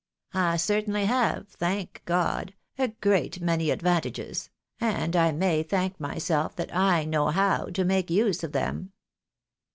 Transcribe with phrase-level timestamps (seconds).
[0.33, 2.55] I certainly have, thank God!
[2.79, 4.49] a great many advantages—
[4.81, 8.93] and I may thank myself that I know how to make use of them."